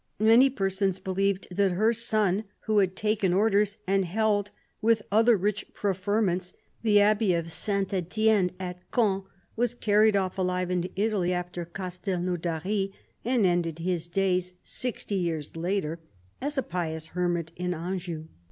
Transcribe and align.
Many 0.17 0.49
persons 0.49 0.97
believed 0.97 1.45
that 1.51 1.73
her 1.73 1.93
son, 1.93 2.45
who 2.61 2.79
had 2.79 2.95
taken 2.95 3.33
orders 3.33 3.77
and 3.85 4.03
held, 4.03 4.49
with 4.81 5.03
other 5.11 5.37
rich 5.37 5.75
preferments, 5.75 6.53
the 6.81 6.99
Abbey 6.99 7.35
of 7.35 7.51
St. 7.51 7.93
Etienne 7.93 8.49
at 8.59 8.79
Caen, 8.89 9.25
was 9.55 9.75
carried 9.75 10.15
off 10.15 10.37
aHve 10.37 10.71
into 10.71 10.89
Italy 10.95 11.31
after 11.33 11.65
Castelnaudary, 11.65 12.91
and 13.23 13.45
ended 13.45 13.77
his 13.77 14.07
days, 14.07 14.53
sixty 14.63 15.13
years 15.17 15.55
later, 15.55 15.99
as 16.41 16.57
a 16.57 16.63
pious 16.63 17.09
hermit 17.13 17.51
in 17.55 17.75
Anjou. 17.75 18.25